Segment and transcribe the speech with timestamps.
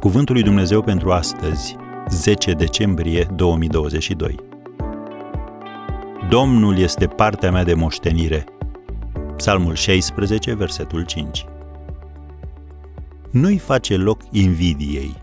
[0.00, 1.76] Cuvântul lui Dumnezeu pentru astăzi,
[2.08, 4.34] 10 decembrie 2022.
[6.28, 8.44] Domnul este partea mea de moștenire.
[9.36, 11.44] Psalmul 16, versetul 5.
[13.30, 15.22] Nu-i face loc invidiei.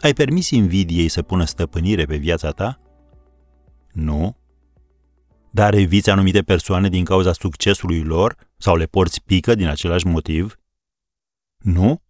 [0.00, 2.80] Ai permis invidiei să pună stăpânire pe viața ta?
[3.92, 4.36] Nu.
[5.50, 10.58] Dar eviți anumite persoane din cauza succesului lor sau le porți pică din același motiv?
[11.58, 12.00] Nu.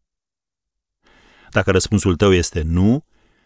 [1.53, 3.05] Dacă răspunsul tău este nu,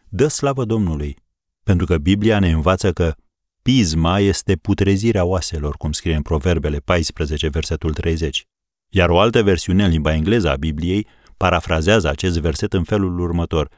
[0.09, 1.17] dă slavă Domnului,
[1.63, 3.15] pentru că Biblia ne învață că
[3.63, 8.47] pisma este putrezirea oaselor, cum scrie în Proverbele 14, versetul 30.
[8.89, 11.07] Iar o altă versiune în limba engleză a Bibliei
[11.37, 13.71] parafrazează acest verset în felul următor.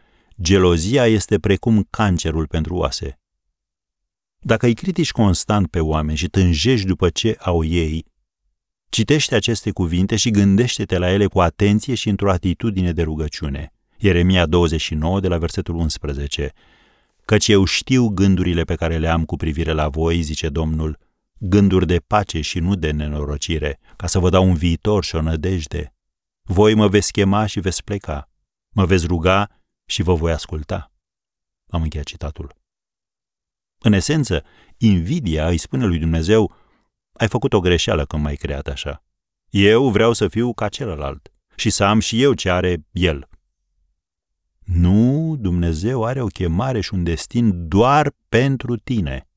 [0.42, 3.20] Gelozia este precum cancerul pentru oase.
[4.38, 8.04] Dacă îi critici constant pe oameni și tânjești după ce au ei,
[8.88, 13.72] citește aceste cuvinte și gândește-te la ele cu atenție și într-o atitudine de rugăciune.
[14.00, 16.52] Ieremia 29, de la versetul 11.
[17.24, 20.98] Căci eu știu gândurile pe care le am cu privire la voi, zice Domnul,
[21.38, 25.20] gânduri de pace și nu de nenorocire, ca să vă dau un viitor și o
[25.20, 25.94] nădejde.
[26.42, 28.30] Voi mă veți chema și veți pleca.
[28.74, 29.50] Mă veți ruga
[29.86, 30.92] și vă voi asculta.
[31.68, 32.54] Am încheiat citatul.
[33.78, 34.44] În esență,
[34.76, 36.54] invidia îi spune lui Dumnezeu,
[37.12, 39.04] ai făcut o greșeală când m-ai creat așa.
[39.50, 43.27] Eu vreau să fiu ca celălalt și să am și eu ce are el.
[44.72, 49.28] Nu, Dumnezeu are o chemare și un destin doar pentru tine.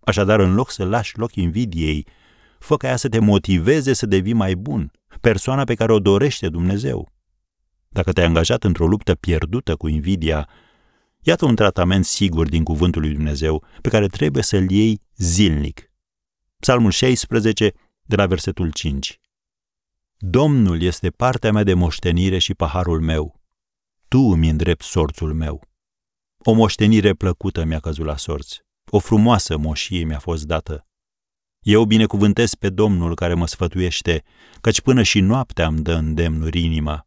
[0.00, 2.06] Așadar, în loc să lași loc invidiei,
[2.58, 6.48] fă ca ea să te motiveze să devii mai bun, persoana pe care o dorește
[6.48, 7.12] Dumnezeu.
[7.88, 10.48] Dacă te-ai angajat într-o luptă pierdută cu invidia,
[11.20, 15.92] iată un tratament sigur din cuvântul lui Dumnezeu pe care trebuie să-l iei zilnic.
[16.58, 19.20] Psalmul 16, de la versetul 5.
[20.16, 23.43] Domnul este partea mea de moștenire și paharul meu
[24.14, 25.68] tu îmi îndrept sorțul meu.
[26.38, 28.62] O moștenire plăcută mi-a căzut la sorți.
[28.90, 30.86] O frumoasă moșie mi-a fost dată.
[31.60, 34.22] Eu binecuvântez pe Domnul care mă sfătuiește,
[34.60, 37.06] căci până și noaptea îmi dă îndemnuri inima.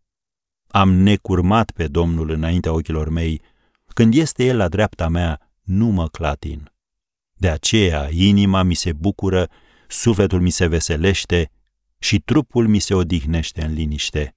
[0.67, 3.41] Am necurmat pe Domnul înaintea ochilor mei,
[3.93, 6.71] când este El la dreapta mea, nu mă clatin.
[7.33, 9.49] De aceea inima mi se bucură,
[9.87, 11.51] sufletul mi se veselește
[11.99, 14.36] și trupul mi se odihnește în liniște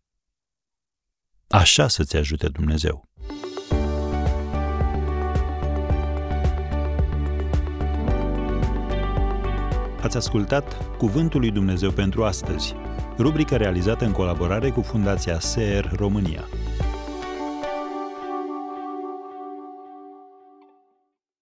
[1.53, 3.09] Așa să-ți ajute Dumnezeu.
[10.03, 12.75] Ați ascultat Cuvântul lui Dumnezeu pentru astăzi,
[13.19, 16.45] rubrica realizată în colaborare cu Fundația SER România.